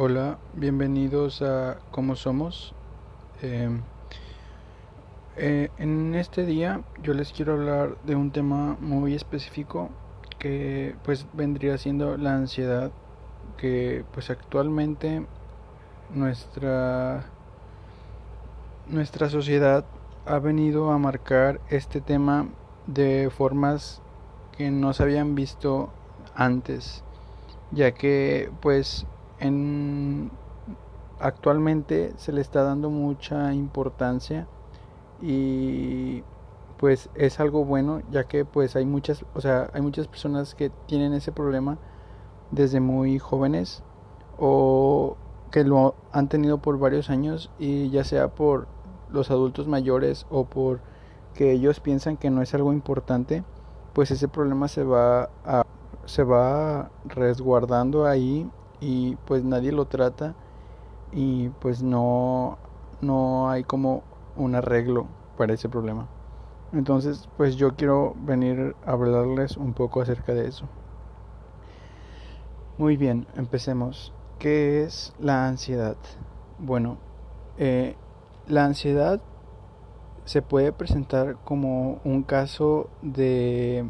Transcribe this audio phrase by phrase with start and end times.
[0.00, 2.72] Hola, bienvenidos a Cómo Somos.
[3.42, 3.82] Em,
[5.36, 9.90] eh, en este día yo les quiero hablar de un tema muy específico
[10.38, 12.92] que pues vendría siendo la ansiedad
[13.56, 15.26] que pues actualmente
[16.14, 17.24] nuestra
[18.86, 19.84] nuestra sociedad
[20.26, 22.46] ha venido a marcar este tema
[22.86, 24.00] de formas
[24.56, 25.90] que no se habían visto
[26.36, 27.02] antes
[27.72, 29.04] ya que pues
[29.40, 30.30] en
[31.20, 34.46] actualmente se le está dando mucha importancia
[35.20, 36.22] y
[36.76, 40.70] pues es algo bueno ya que pues hay muchas o sea hay muchas personas que
[40.86, 41.76] tienen ese problema
[42.52, 43.82] desde muy jóvenes
[44.38, 45.16] o
[45.50, 48.68] que lo han tenido por varios años y ya sea por
[49.10, 50.80] los adultos mayores o por
[51.34, 53.42] que ellos piensan que no es algo importante
[53.92, 55.64] pues ese problema se va a
[56.04, 58.48] se va resguardando ahí
[58.80, 60.34] y pues nadie lo trata
[61.12, 62.58] y pues no
[63.00, 64.02] no hay como
[64.36, 66.08] un arreglo para ese problema.
[66.72, 70.66] Entonces, pues yo quiero venir a hablarles un poco acerca de eso.
[72.76, 74.12] Muy bien, empecemos.
[74.38, 75.96] ¿Qué es la ansiedad?
[76.58, 76.98] Bueno,
[77.56, 77.96] eh,
[78.46, 79.20] la ansiedad
[80.24, 83.88] se puede presentar como un caso de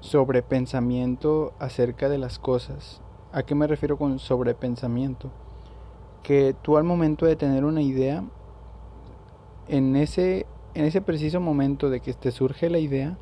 [0.00, 3.00] sobrepensamiento acerca de las cosas.
[3.32, 5.30] ¿A qué me refiero con sobrepensamiento?
[6.22, 8.24] Que tú al momento de tener una idea,
[9.68, 13.18] en ese, en ese preciso momento de que te surge la idea,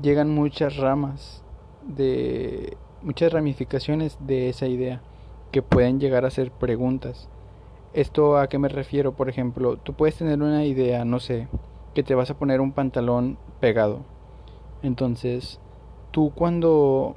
[0.00, 1.42] llegan muchas ramas
[1.86, 5.00] de muchas ramificaciones de esa idea
[5.50, 7.28] que pueden llegar a ser preguntas.
[7.94, 9.12] ¿Esto a qué me refiero?
[9.12, 11.48] Por ejemplo, tú puedes tener una idea, no sé,
[11.94, 14.00] que te vas a poner un pantalón pegado.
[14.82, 15.60] Entonces,
[16.10, 17.16] tú cuando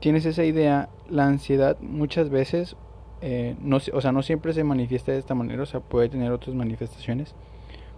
[0.00, 2.76] tienes esa idea, la ansiedad muchas veces,
[3.20, 6.32] eh, no, o sea, no siempre se manifiesta de esta manera, o sea, puede tener
[6.32, 7.34] otras manifestaciones,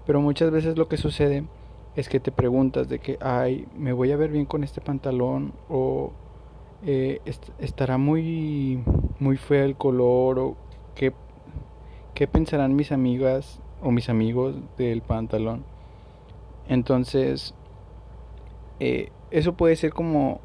[0.07, 1.45] pero muchas veces lo que sucede
[1.97, 5.53] es que te preguntas de que, ay, me voy a ver bien con este pantalón
[5.69, 6.13] o
[6.85, 7.21] eh,
[7.59, 8.83] estará muy,
[9.19, 10.57] muy feo el color o
[10.95, 11.13] qué,
[12.15, 15.65] qué pensarán mis amigas o mis amigos del pantalón.
[16.69, 17.55] Entonces,
[18.79, 20.41] eh, eso puede ser como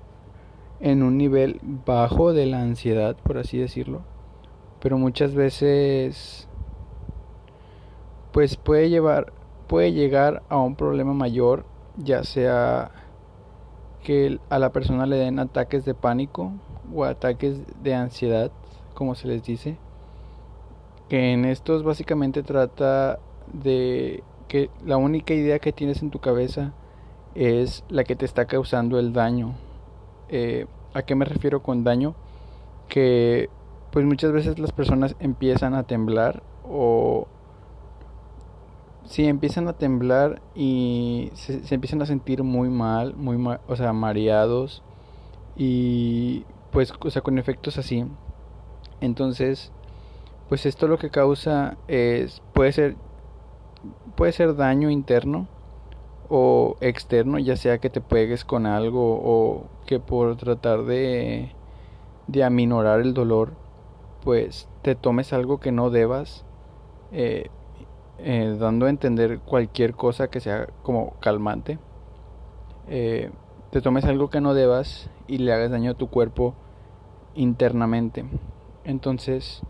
[0.80, 4.02] en un nivel bajo de la ansiedad, por así decirlo.
[4.80, 6.48] Pero muchas veces
[8.32, 9.32] pues puede llevar
[9.68, 11.66] puede llegar a un problema mayor,
[11.98, 12.92] ya sea
[14.04, 16.52] que a la persona le den ataques de pánico
[16.94, 18.52] o ataques de ansiedad,
[18.94, 19.78] como se les dice.
[21.10, 23.20] Que en estos básicamente trata
[23.52, 26.74] de que la única idea que tienes en tu cabeza
[27.34, 29.56] es la que te está causando el daño.
[30.30, 32.16] Eh, ¿A qué me refiero con daño?
[32.88, 33.50] Que
[33.92, 37.28] pues muchas veces las personas empiezan a temblar o
[39.06, 43.38] si empiezan a temblar y se, empiezan a sentir muy mal, muy
[43.68, 44.84] o sea, mareados
[45.56, 48.06] y pues o sea, con efectos así.
[49.02, 49.72] Entonces,
[50.50, 52.96] pues esto lo que causa es puede ser
[54.16, 55.48] puede ser daño interno
[56.30, 61.52] o externo, ya sea que te pegues con algo o que por tratar de,
[62.28, 63.54] de aminorar el dolor,
[64.24, 66.46] pues te tomes algo que no debas,
[67.12, 67.50] eh,
[68.18, 71.80] eh, dando a entender cualquier cosa que sea como calmante,
[72.88, 73.32] eh,
[73.72, 76.56] te tomes algo que no debas y le hagas daño a tu cuerpo
[77.36, 78.26] internamente.
[78.84, 79.62] Entonces,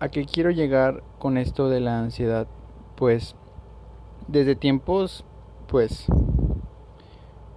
[0.00, 2.46] ¿a qué quiero llegar con esto de la ansiedad?
[2.96, 3.36] Pues
[4.28, 5.24] desde tiempos,
[5.68, 6.06] pues,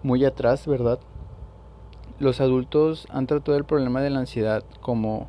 [0.04, 1.00] muy atrás, ¿verdad?
[2.20, 5.28] Los adultos han tratado el problema de la ansiedad como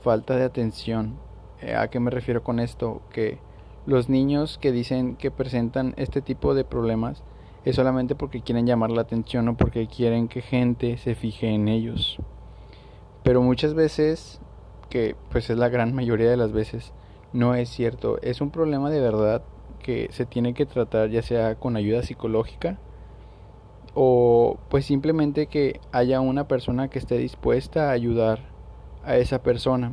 [0.00, 1.16] falta de atención.
[1.60, 3.02] Eh, ¿A qué me refiero con esto?
[3.10, 3.38] Que
[3.86, 7.22] los niños que dicen que presentan este tipo de problemas
[7.64, 11.68] es solamente porque quieren llamar la atención o porque quieren que gente se fije en
[11.68, 12.18] ellos.
[13.22, 14.40] Pero muchas veces,
[14.90, 16.92] que pues es la gran mayoría de las veces,
[17.32, 18.18] no es cierto.
[18.22, 19.42] Es un problema de verdad
[19.84, 22.78] que se tiene que tratar ya sea con ayuda psicológica
[23.92, 28.40] o pues simplemente que haya una persona que esté dispuesta a ayudar
[29.04, 29.92] a esa persona.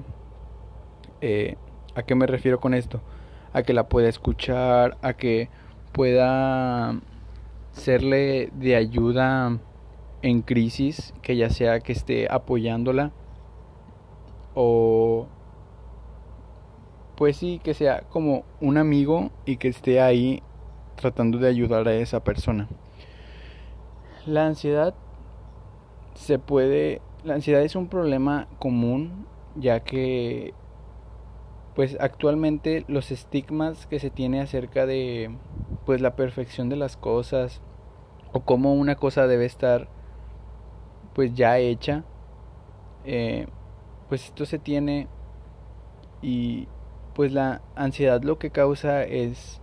[1.20, 1.58] Eh,
[1.94, 3.02] ¿A qué me refiero con esto?
[3.52, 5.50] A que la pueda escuchar, a que
[5.92, 6.96] pueda
[7.74, 9.60] serle de ayuda
[10.22, 13.12] en crisis, que ya sea que esté apoyándola
[14.56, 15.28] o
[17.22, 20.42] pues sí, que sea como un amigo y que esté ahí
[20.96, 22.68] tratando de ayudar a esa persona.
[24.26, 24.96] La ansiedad
[26.16, 30.56] se puede, la ansiedad es un problema común ya que
[31.76, 35.30] pues actualmente los estigmas que se tiene acerca de
[35.86, 37.62] pues la perfección de las cosas
[38.34, 39.90] o cómo una cosa debe estar
[41.14, 42.04] pues ya hecha
[43.06, 43.46] eh,
[44.10, 45.08] pues esto se tiene
[46.24, 46.68] y
[47.14, 49.62] pues la ansiedad lo que causa es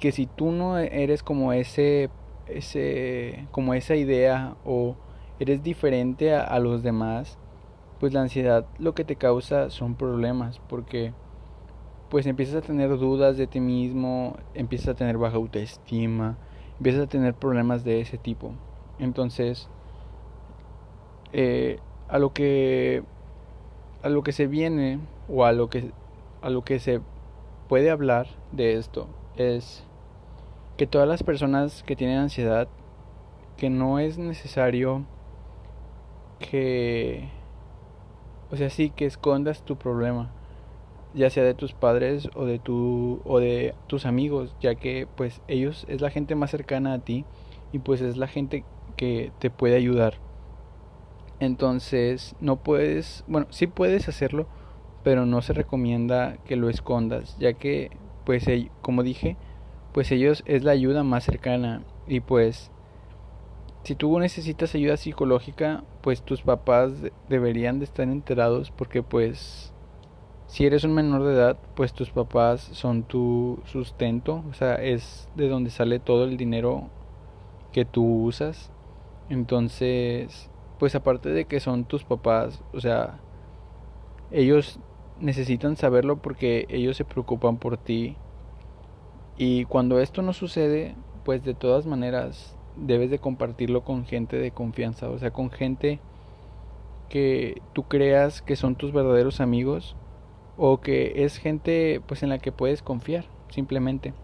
[0.00, 2.10] que si tú no eres como ese
[2.46, 4.96] ese como esa idea o
[5.38, 7.38] eres diferente a los demás
[8.00, 11.12] pues la ansiedad lo que te causa son problemas porque
[12.12, 16.36] pues empiezas a tener dudas de ti mismo, empiezas a tener baja autoestima,
[16.76, 18.52] empiezas a tener problemas de ese tipo.
[18.98, 19.70] Entonces,
[21.32, 21.78] eh,
[22.08, 23.02] a lo que
[24.02, 25.90] a lo que se viene o a lo que
[26.42, 27.00] a lo que se
[27.68, 29.84] puede hablar de esto es
[30.76, 32.68] que todas las personas que tienen ansiedad
[33.56, 35.06] que no es necesario
[36.38, 37.28] que
[38.52, 40.30] o sea, sí que escondas tu problema,
[41.14, 45.40] ya sea de tus padres o de tu o de tus amigos, ya que pues
[45.48, 47.24] ellos es la gente más cercana a ti
[47.72, 48.64] y pues es la gente
[48.98, 50.18] que te puede ayudar.
[51.40, 54.46] Entonces, no puedes, bueno, sí puedes hacerlo,
[55.02, 57.90] pero no se recomienda que lo escondas, ya que
[58.24, 58.46] pues
[58.80, 59.36] como dije,
[59.92, 62.70] pues ellos es la ayuda más cercana y pues
[63.82, 66.92] si tú necesitas ayuda psicológica, pues tus papás
[67.28, 69.72] deberían de estar enterados porque pues
[70.46, 75.28] si eres un menor de edad, pues tus papás son tu sustento, o sea, es
[75.34, 76.90] de donde sale todo el dinero
[77.72, 78.70] que tú usas.
[79.30, 83.18] Entonces, pues aparte de que son tus papás, o sea,
[84.30, 84.78] ellos
[85.22, 88.16] necesitan saberlo porque ellos se preocupan por ti.
[89.38, 94.50] Y cuando esto no sucede, pues de todas maneras debes de compartirlo con gente de
[94.50, 96.00] confianza, o sea, con gente
[97.08, 99.96] que tú creas que son tus verdaderos amigos
[100.56, 104.14] o que es gente pues en la que puedes confiar, simplemente.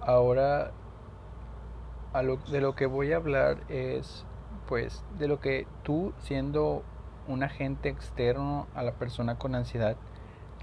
[0.00, 0.72] Ahora
[2.12, 4.26] a lo, de lo que voy a hablar es
[4.66, 6.82] pues de lo que tú siendo
[7.28, 9.96] un agente externo a la persona con ansiedad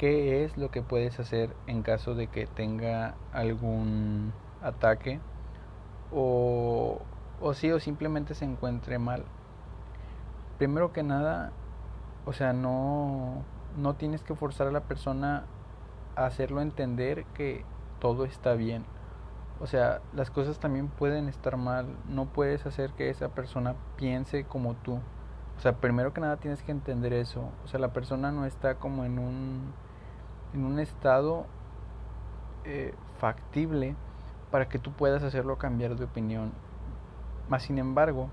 [0.02, 5.20] qué es lo que puedes hacer en caso de que tenga algún ataque
[6.12, 7.00] o,
[7.40, 9.24] o sí o simplemente se encuentre mal.
[10.58, 11.52] Primero que nada,
[12.26, 13.44] o sea, no,
[13.78, 15.46] no tienes que forzar a la persona
[16.16, 17.64] a hacerlo entender que
[18.00, 18.86] todo está bien.
[19.60, 21.86] O sea, las cosas también pueden estar mal.
[22.08, 25.00] No puedes hacer que esa persona piense como tú.
[25.58, 27.50] O sea, primero que nada tienes que entender eso.
[27.64, 29.74] O sea, la persona no está como en un
[30.54, 31.46] en un estado
[32.66, 33.96] eh, factible
[34.52, 36.52] para que tú puedas hacerlo cambiar de opinión.
[37.50, 38.30] Más sin embargo,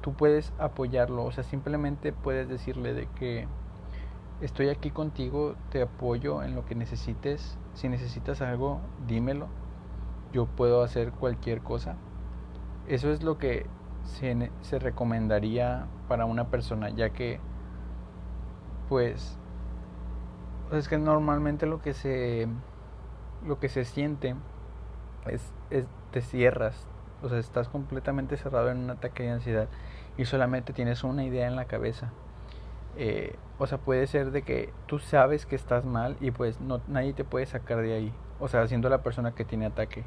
[0.00, 3.48] tú puedes apoyarlo, o sea, simplemente puedes decirle de que
[4.40, 9.48] estoy aquí contigo, te apoyo en lo que necesites, si necesitas algo, dímelo,
[10.32, 11.96] yo puedo hacer cualquier cosa.
[12.86, 13.66] Eso es lo que
[14.04, 17.40] se, se recomendaría para una persona, ya que
[18.88, 19.38] pues
[20.72, 22.48] es que normalmente lo que se
[23.46, 24.34] lo que se siente
[25.26, 26.86] es, es te cierras
[27.22, 29.68] o sea estás completamente cerrado en un ataque de ansiedad
[30.16, 32.10] y solamente tienes una idea en la cabeza.
[32.96, 36.80] Eh, o sea puede ser de que tú sabes que estás mal y pues no
[36.88, 40.04] nadie te puede sacar de ahí o sea siendo la persona que tiene ataque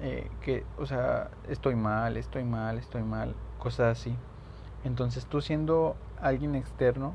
[0.00, 4.16] eh, que o sea estoy mal estoy mal estoy mal cosas así
[4.84, 7.14] entonces tú siendo alguien externo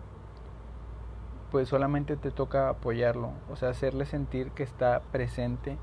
[1.54, 5.78] pues solamente te toca apoyarlo, o sea, hacerle sentir que está presente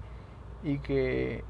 [0.65, 1.45] y que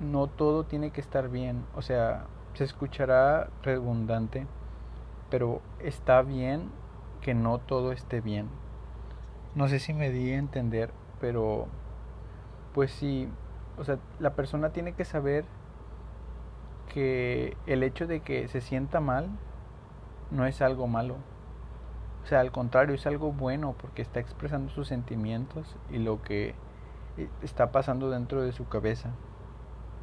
[0.00, 4.46] no todo tiene que estar bien, o sea, se escuchará redundante,
[5.30, 6.70] pero está bien
[7.22, 8.50] que no todo esté bien.
[9.54, 11.66] No sé si me di a entender, pero
[12.74, 13.30] pues sí,
[13.78, 15.44] o sea, la persona tiene que saber
[16.88, 19.28] que el hecho de que se sienta mal
[20.30, 21.16] no es algo malo.
[22.22, 26.54] O sea, al contrario, es algo bueno porque está expresando sus sentimientos y lo que
[27.18, 29.10] eh, está pasando dentro de su cabeza.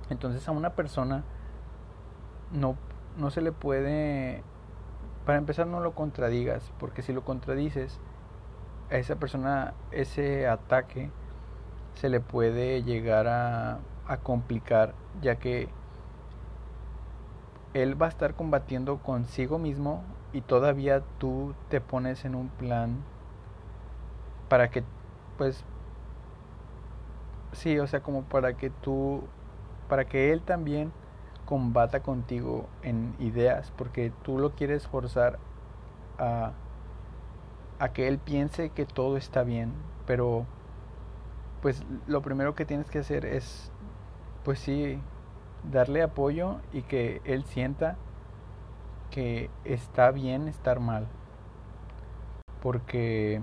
[0.10, 1.24] Entonces a una persona
[2.52, 2.76] no,
[3.18, 4.44] no se le puede,
[5.26, 8.00] para empezar no lo contradigas, porque si lo contradices,
[8.90, 11.10] a esa persona ese ataque
[11.96, 15.70] se le puede llegar a, a complicar, ya que
[17.74, 22.98] él va a estar combatiendo consigo mismo y todavía tú te pones en un plan
[24.50, 24.84] para que
[25.38, 25.64] pues
[27.54, 29.24] sí, o sea, como para que tú
[29.88, 30.92] para que él también
[31.46, 35.40] combata contigo en ideas, porque tú lo quieres forzar
[36.18, 36.54] a
[37.80, 39.74] a que él piense que todo está bien,
[40.06, 40.46] pero
[41.62, 43.72] pues lo primero que tienes que hacer es,
[44.44, 45.00] pues sí,
[45.72, 47.98] darle apoyo y que él sienta
[49.12, 51.08] que está bien estar mal.
[52.62, 53.42] Porque,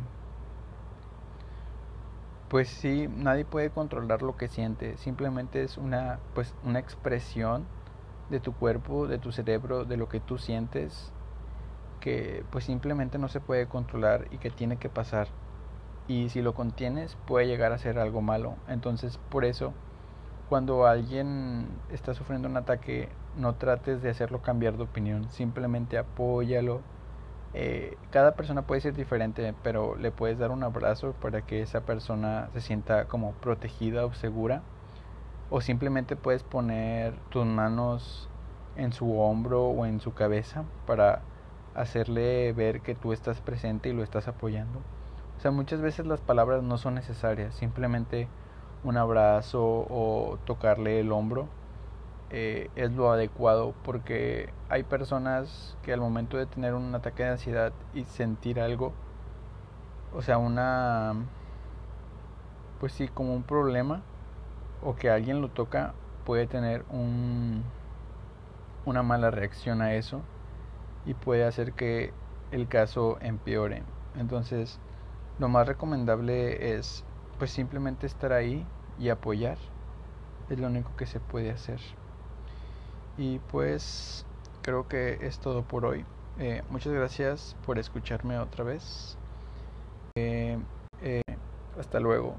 [2.48, 4.96] pues sí, nadie puede controlar lo que siente.
[4.96, 7.64] Simplemente es una, pues, una expresión
[8.30, 11.12] de tu cuerpo, de tu cerebro, de lo que tú sientes,
[12.00, 15.28] que pues simplemente no se puede controlar y que tiene que pasar.
[16.08, 18.56] Y si lo contienes puede llegar a ser algo malo.
[18.66, 19.72] Entonces por eso
[20.48, 25.28] cuando alguien está sufriendo un ataque no trates de hacerlo cambiar de opinión.
[25.30, 26.80] Simplemente apóyalo.
[27.54, 31.82] Eh, cada persona puede ser diferente, pero le puedes dar un abrazo para que esa
[31.82, 34.62] persona se sienta como protegida o segura
[35.50, 38.28] o simplemente puedes poner tus manos
[38.76, 41.22] en su hombro o en su cabeza para
[41.74, 44.80] hacerle ver que tú estás presente y lo estás apoyando.
[45.38, 48.28] O sea, muchas veces las palabras no son necesarias, simplemente
[48.82, 51.46] un abrazo o tocarle el hombro
[52.30, 57.30] eh, es lo adecuado porque hay personas que al momento de tener un ataque de
[57.30, 58.92] ansiedad y sentir algo,
[60.14, 61.14] o sea, una,
[62.80, 64.02] pues sí, como un problema,
[64.84, 65.94] o que alguien lo toca
[66.26, 67.62] puede tener un,
[68.84, 70.20] una mala reacción a eso
[71.06, 72.12] y puede hacer que
[72.50, 73.82] el caso empeore.
[74.18, 74.78] Entonces,
[75.38, 77.04] lo más recomendable es
[77.38, 78.66] pues simplemente estar ahí
[78.98, 79.58] y apoyar.
[80.50, 81.80] Es lo único que se puede hacer.
[83.16, 84.26] Y pues
[84.62, 86.04] creo que es todo por hoy.
[86.38, 89.16] Eh, muchas gracias por escucharme otra vez.
[90.16, 90.58] Eh,
[91.02, 91.22] eh,
[91.78, 92.36] hasta luego.